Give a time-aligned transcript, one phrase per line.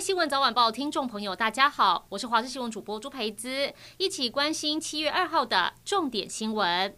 [0.00, 6.96] 新闻早晚报听众朋友，大家好，我是华视新闻主播朱培姿，一起关心七月二号的重点新闻。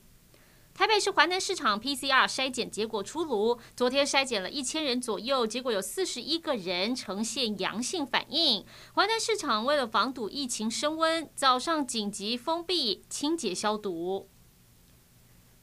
[0.72, 8.64] 台北市环南市场 PCR 筛检结果出炉，昨天筛检了一千人左右，结果有四十一个人呈现阳性反应。
[8.94, 14.28] 环南市场为了防堵疫情升温，早上紧急封闭清洁消毒。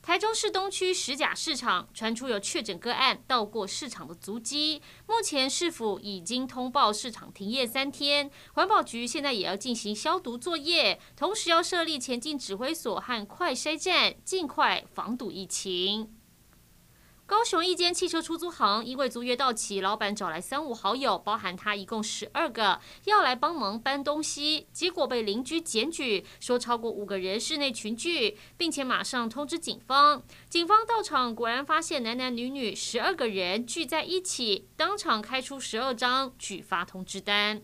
[0.09, 16.18] 台中市东区石甲市场传出有确诊个案到过市场的足迹，目前市府已经通报市场停业三天，环保局现在也要进行消毒作业，同时要设立前进指挥所和快筛站，尽快防堵疫情。
[17.29, 30.23] 高雄一间汽车出租行，因为租约到期，老板找来三五好友，包含他一共十二个，要来帮忙搬东西，结果被邻居检举，说超过五个人室内群聚，并且马上通知警方。
[30.49, 37.61] 警方到场，果然发现男男女女十二个人聚在一起，当场开出十二张举发通知单。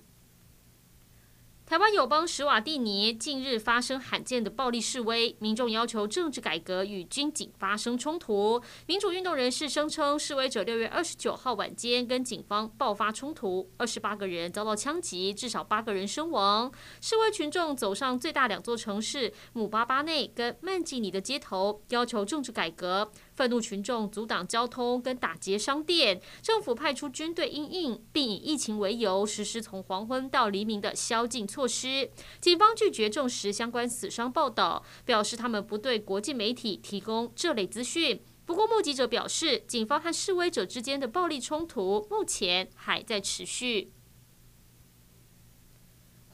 [1.65, 8.61] 台湾友邦史瓦蒂尼近日发生罕见的暴力示威，民众要求政治改革与军警发生冲突。
[8.85, 16.71] 民主运动人士声称，示威者六月二十九号晚间跟警方爆发冲突，二十八个人遭到枪击，至少八个人身亡。
[17.01, 23.11] 示威群众走上最大两座城市姆巴巴内跟曼吉尼的街头，要求政治改革。
[23.35, 32.09] 愤怒群众阻挡交通跟打劫商店，政府派出军队应应，并以疫情为由实施从黄昏到黎明的宵禁措施。
[32.39, 38.21] 警方拒绝证实相关死伤报道，表示他们不对国际媒体提供这类资讯。
[38.45, 43.91] 不过，目击者表示，警方和示威者之间的暴力冲突目前还在持续。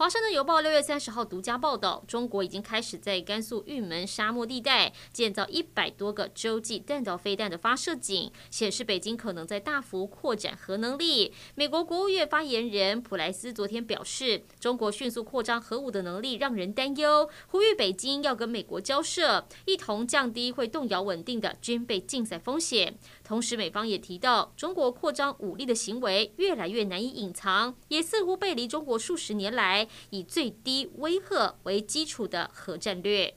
[0.01, 11.31] 华盛顿邮报六月三十号独家报道，中国已经开始在甘肃玉门沙漠地带建造一百多个洲际弹道飞弹的发射井，显示北京可能在大幅扩展核能力。
[11.53, 22.97] 美国国务院发言人普莱斯昨天表示，中国迅速扩张核武的能力让人担忧，呼吁北京要跟美国交涉，一同降低会动摇稳定的军备竞赛风险。
[23.23, 29.87] 同时，美方也提到，中国扩张武力的行为越来越难以隐藏，也似乎背离中国数十年来。
[30.11, 33.35] 以最低威吓为基础的核战略。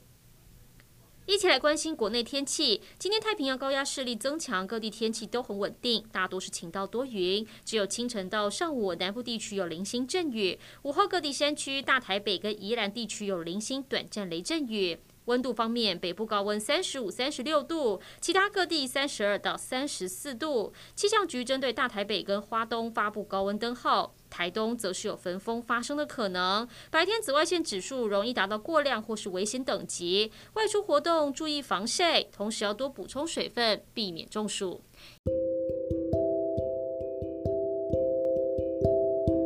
[1.26, 2.82] 一起来关心国内天气。
[2.98, 10.58] 今天太平洋高压势力增强，各地天气都很稳定，大多是晴到多云，只有清晨到上午南部地区有零星阵雨。
[10.82, 14.98] 午后各地山区、大台北跟宜兰地区有零星短暂雷阵雨。
[15.24, 20.74] 温度方面，北部高温三十五、三十六度，其他各地三十二到三十四度。
[20.94, 24.14] 气象局针对大台北跟花东发布高温灯号。
[24.34, 34.80] 台东则是有焚风发生的可能，白天紫外线指数容易达到过量或是危险等级，外出活动注意防晒，同时要多补充水分，避免中暑。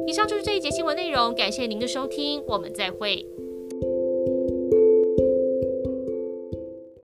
[0.06, 3.26] 以上就是这一节新闻内容，感谢您的收听，我们再会。